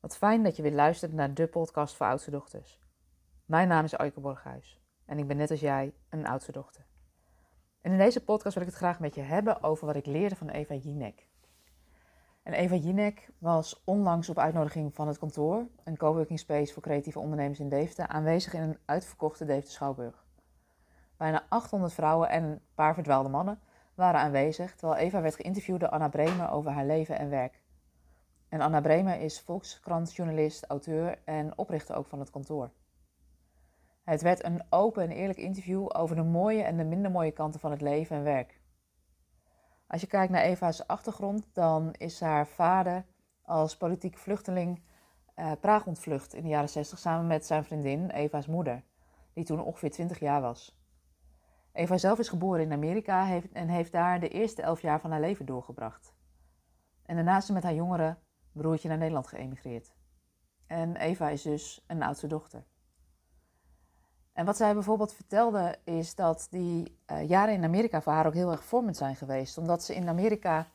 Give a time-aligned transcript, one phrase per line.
[0.00, 2.80] Wat fijn dat je weer luistert naar de podcast voor oudste dochters.
[3.44, 6.86] Mijn naam is Aike Borghuis en ik ben net als jij een oudste dochter.
[7.80, 10.36] En in deze podcast wil ik het graag met je hebben over wat ik leerde
[10.36, 11.28] van Eva Jinek.
[12.42, 17.18] En Eva Jinek was onlangs op uitnodiging van het kantoor, een coworking space voor creatieve
[17.18, 20.26] ondernemers in Deventer, aanwezig in een uitverkochte Deventer Schouwburg.
[21.16, 23.60] Bijna 800 vrouwen en een paar verdwaalde mannen
[23.94, 27.62] waren aanwezig, terwijl Eva werd geïnterviewd door Anna Bremer over haar leven en werk.
[28.48, 32.70] En Anna Bremer is Volkskrant-journalist, auteur en oprichter ook van het kantoor.
[34.04, 37.60] Het werd een open en eerlijk interview over de mooie en de minder mooie kanten
[37.60, 38.60] van het leven en werk.
[39.86, 43.04] Als je kijkt naar Eva's achtergrond, dan is haar vader
[43.42, 44.80] als politiek vluchteling
[45.36, 48.82] uh, Praag ontvlucht in de jaren 60 samen met zijn vriendin Eva's moeder,
[49.32, 50.78] die toen ongeveer 20 jaar was.
[51.72, 55.20] Eva zelf is geboren in Amerika en heeft daar de eerste elf jaar van haar
[55.20, 56.14] leven doorgebracht.
[57.06, 58.16] En daarna met haar jongere
[58.58, 59.92] broertje naar Nederland geëmigreerd.
[60.66, 62.64] En Eva is dus een oudste dochter.
[64.32, 68.34] En wat zij bijvoorbeeld vertelde is dat die uh, jaren in Amerika voor haar ook
[68.34, 69.58] heel erg vormend zijn geweest.
[69.58, 70.66] Omdat ze in Amerika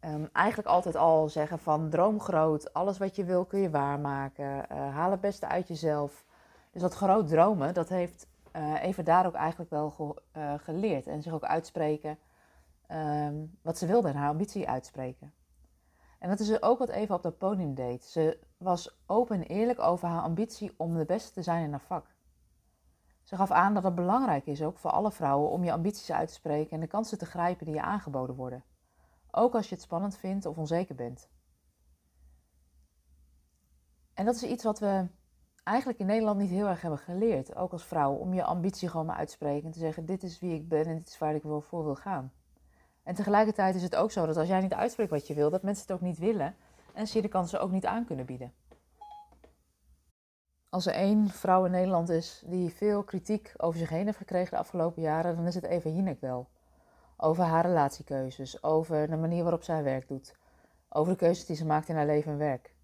[0.00, 4.44] um, eigenlijk altijd al zeggen van droom groot, alles wat je wil kun je waarmaken,
[4.44, 6.24] uh, haal het beste uit jezelf.
[6.70, 8.26] Dus dat groot dromen, dat heeft
[8.56, 10.22] uh, Eva daar ook eigenlijk wel ge
[10.62, 11.06] geleerd.
[11.06, 12.18] En zich ook uitspreken
[12.88, 15.32] um, wat ze wilde en haar ambitie uitspreken.
[16.22, 18.04] En dat is ook wat Eva op dat podium deed.
[18.04, 21.80] Ze was open en eerlijk over haar ambitie om de beste te zijn in haar
[21.80, 22.14] vak.
[23.22, 26.28] Ze gaf aan dat het belangrijk is ook voor alle vrouwen om je ambities uit
[26.28, 28.64] te spreken en de kansen te grijpen die je aangeboden worden.
[29.30, 31.28] Ook als je het spannend vindt of onzeker bent.
[34.14, 35.08] En dat is iets wat we
[35.62, 39.06] eigenlijk in Nederland niet heel erg hebben geleerd, ook als vrouw, om je ambitie gewoon
[39.06, 41.18] maar uit te spreken en te zeggen: Dit is wie ik ben en dit is
[41.18, 42.32] waar ik voor wil gaan.
[43.02, 45.62] En tegelijkertijd is het ook zo dat als jij niet uitspreekt wat je wil, dat
[45.62, 46.56] mensen het ook niet willen
[46.94, 48.52] en ze je de kansen ook niet aan kunnen bieden.
[50.68, 54.50] Als er één vrouw in Nederland is die veel kritiek over zich heen heeft gekregen
[54.50, 56.48] de afgelopen jaren, dan is het Eva Jinek wel.
[57.16, 60.36] Over haar relatiekeuzes, over de manier waarop zij werk doet,
[60.88, 62.74] over de keuzes die ze maakt in haar leven en werk.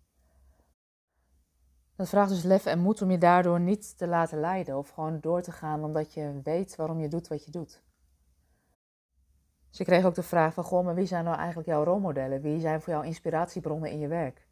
[1.97, 5.21] Dat vraagt dus lef en moed om je daardoor niet te laten leiden of gewoon
[5.21, 7.83] door te gaan omdat je weet waarom je doet wat je doet.
[9.71, 12.41] Ze kreeg ook de vraag van, goh, maar wie zijn nou eigenlijk jouw rolmodellen?
[12.41, 14.47] Wie zijn voor jou inspiratiebronnen in je werk?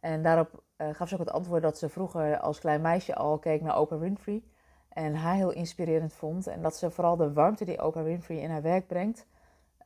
[0.00, 3.38] En daarop uh, gaf ze ook het antwoord dat ze vroeger als klein meisje al
[3.38, 4.42] keek naar Oprah Winfrey.
[4.88, 6.46] En haar heel inspirerend vond.
[6.46, 9.26] En dat ze vooral de warmte die Oprah Winfrey in haar werk brengt,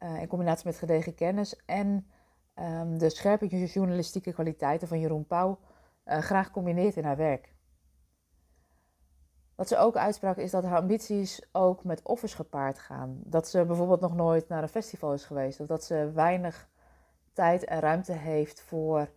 [0.03, 2.07] uh, in combinatie met gedegen kennis en
[2.55, 5.59] um, de scherpe journalistieke kwaliteiten van Jeroen Pauw,
[6.07, 7.55] uh, graag combineert in haar werk.
[9.61, 13.21] Wat ze ook uitsprak is dat haar ambities ook met offers gepaard gaan.
[13.25, 15.61] Dat ze bijvoorbeeld nog nooit naar een festival is geweest.
[15.61, 16.69] Of dat ze weinig
[17.33, 19.09] tijd en ruimte heeft voor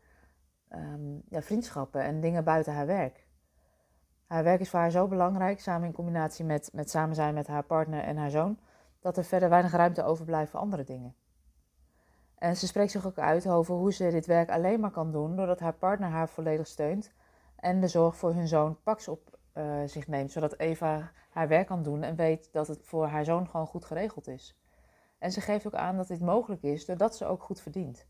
[0.69, 3.27] um, ja, vriendschappen en dingen buiten haar werk.
[4.27, 7.47] Haar werk is voor haar zo belangrijk, samen in combinatie met, met samen zijn met
[7.47, 8.59] haar partner en haar zoon,
[8.99, 11.15] dat er verder weinig ruimte overblijft voor andere dingen.
[12.37, 15.35] En ze spreekt zich ook uit over hoe ze dit werk alleen maar kan doen
[15.35, 17.11] doordat haar partner haar volledig steunt
[17.55, 21.67] en de zorg voor hun zoon Pax op uh, zich neemt, zodat Eva haar werk
[21.67, 24.57] kan doen en weet dat het voor haar zoon gewoon goed geregeld is.
[25.19, 28.07] En ze geeft ook aan dat dit mogelijk is doordat ze ook goed verdient.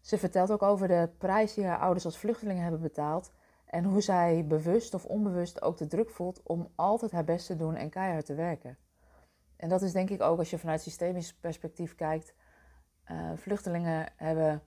[0.00, 3.32] Ze vertelt ook over de prijs die haar ouders als vluchtelingen hebben betaald
[3.66, 7.56] en hoe zij bewust of onbewust ook de druk voelt om altijd haar best te
[7.56, 8.78] doen en keihard te werken.
[9.56, 12.34] En dat is denk ik ook als je vanuit systemisch perspectief kijkt.
[13.10, 14.62] Uh, vluchtelingen hebben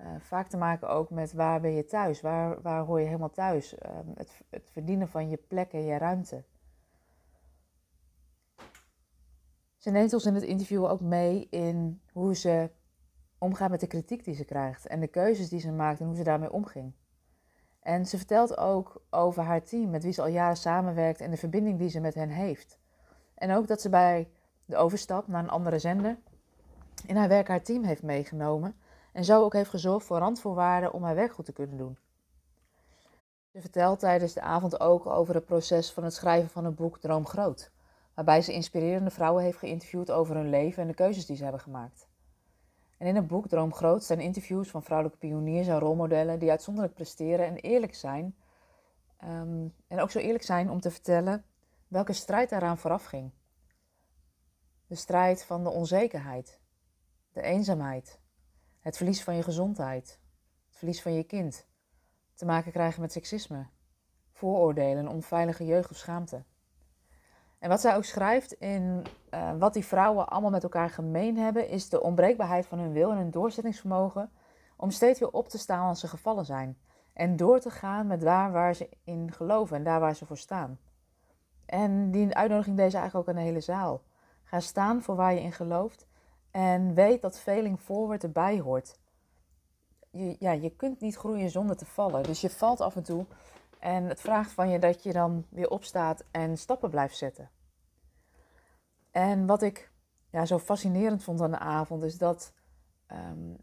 [0.00, 3.30] uh, vaak te maken ook met waar ben je thuis, waar, waar hoor je helemaal
[3.30, 6.44] thuis, uh, het, het verdienen van je plek en je ruimte.
[9.76, 12.70] Ze neemt ons in het interview ook mee in hoe ze
[13.38, 16.16] omgaat met de kritiek die ze krijgt en de keuzes die ze maakt en hoe
[16.16, 16.92] ze daarmee omging.
[17.80, 21.36] En ze vertelt ook over haar team, met wie ze al jaren samenwerkt en de
[21.36, 22.78] verbinding die ze met hen heeft.
[23.34, 24.30] En ook dat ze bij
[24.64, 26.18] de overstap naar een andere zender
[27.06, 28.76] in haar werk haar team heeft meegenomen
[29.12, 31.98] en zo ook heeft gezorgd voor randvoorwaarden om haar werk goed te kunnen doen.
[33.52, 36.98] Ze vertelt tijdens de avond ook over het proces van het schrijven van een boek
[36.98, 37.70] Droom Groot,
[38.14, 41.60] waarbij ze inspirerende vrouwen heeft geïnterviewd over hun leven en de keuzes die ze hebben
[41.60, 42.08] gemaakt.
[42.98, 46.94] En in het boek Droom Groot zijn interviews van vrouwelijke pioniers en rolmodellen die uitzonderlijk
[46.94, 48.36] presteren en eerlijk zijn.
[49.24, 51.44] Um, en ook zo eerlijk zijn om te vertellen
[51.88, 53.30] welke strijd daaraan vooraf ging.
[54.86, 56.60] De strijd van de onzekerheid,
[57.32, 58.20] de eenzaamheid,
[58.80, 60.20] het verlies van je gezondheid,
[60.66, 61.66] het verlies van je kind,
[62.34, 63.66] te maken krijgen met seksisme,
[64.32, 66.44] vooroordelen, onveilige jeugd of schaamte.
[67.58, 71.68] En wat zij ook schrijft in uh, wat die vrouwen allemaal met elkaar gemeen hebben,
[71.68, 74.30] is de onbreekbaarheid van hun wil en hun doorzettingsvermogen
[74.76, 76.78] om steeds weer op te staan als ze gevallen zijn.
[77.12, 80.38] En door te gaan met waar, waar ze in geloven en daar waar ze voor
[80.38, 80.78] staan.
[81.66, 84.02] En die uitnodiging deze eigenlijk ook aan de hele zaal.
[84.42, 86.06] Ga staan voor waar je in gelooft.
[86.58, 88.98] En weet dat failing forward erbij hoort.
[90.10, 92.22] Je, ja, je kunt niet groeien zonder te vallen.
[92.22, 93.26] Dus je valt af en toe.
[93.78, 97.50] En het vraagt van je dat je dan weer opstaat en stappen blijft zetten.
[99.10, 99.92] En wat ik
[100.30, 102.52] ja, zo fascinerend vond aan de avond, is dat
[103.12, 103.56] um,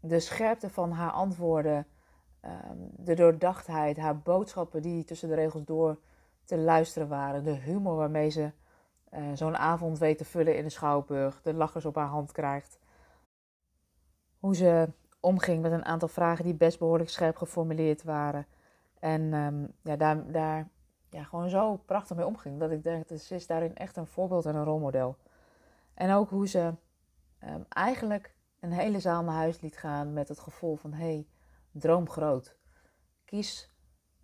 [0.00, 1.86] de scherpte van haar antwoorden,
[2.44, 5.98] um, de doordachtheid, haar boodschappen die tussen de regels door
[6.44, 8.52] te luisteren waren, de humor waarmee ze
[9.14, 12.78] uh, zo'n avond weet te vullen in de schouwburg, de lachers op haar hand krijgt,
[14.38, 14.88] hoe ze
[15.20, 18.46] omging met een aantal vragen die best behoorlijk scherp geformuleerd waren.
[18.98, 20.68] En um, ja, daar, daar
[21.10, 22.60] ja, gewoon zo prachtig mee omging.
[22.60, 25.16] Dat ik denk, ze is daarin echt een voorbeeld en een rolmodel.
[25.94, 26.74] En ook hoe ze
[27.44, 30.92] um, eigenlijk een hele zaal naar huis liet gaan met het gevoel van...
[30.92, 31.26] hé, hey,
[31.70, 32.56] droom groot.
[33.24, 33.70] Kies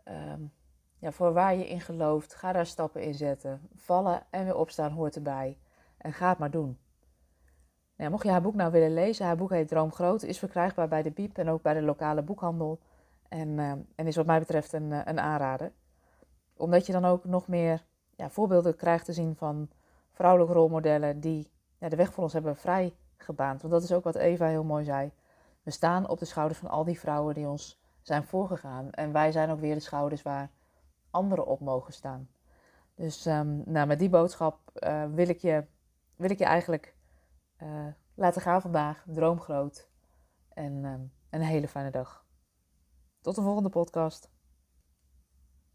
[0.05, 0.53] um,
[0.99, 2.35] ja, voor waar je in gelooft.
[2.35, 3.69] Ga daar stappen in zetten.
[3.75, 5.59] Vallen en weer opstaan hoort erbij.
[5.99, 6.79] En ga het maar doen.
[7.97, 10.89] Nou, mocht je haar boek nou willen lezen, haar boek heet Droom Groot, is verkrijgbaar
[10.89, 12.81] bij de Biep en ook bij de lokale boekhandel.
[13.29, 15.73] En, uh, en is wat mij betreft een, eh, een aanrader.
[16.57, 17.85] Omdat je dan ook nog meer
[18.17, 19.69] ja, voorbeelden krijgt te zien van
[20.13, 23.61] vrouwelijke rolmodellen die de weg voor ons hebben vrijgebaand.
[23.61, 25.13] Want dat is ook wat Eva heel mooi zei.
[25.63, 28.91] We staan op de schouders van al die vrouwen die ons zijn voorgegaan.
[28.91, 30.51] En wij zijn ook weer de schouders waar
[31.11, 32.29] anderen op mogen staan.
[32.95, 35.65] Dus um, nou, met die boodschap uh, wil, ik je,
[36.17, 36.97] wil ik je eigenlijk
[37.63, 39.05] uh, laten gaan vandaag.
[39.07, 39.89] Droom groot.
[40.49, 42.27] En um, een hele fijne dag.
[43.21, 44.31] Tot de volgende podcast.